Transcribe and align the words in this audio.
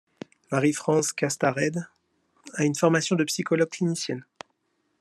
Marie-France 0.51 1.13
Castarède 1.13 1.87
a 2.55 2.63
une 2.65 2.73
formation 2.73 3.15
de 3.15 3.23
psychologue 3.23 3.69
clinicienne. 3.69 4.25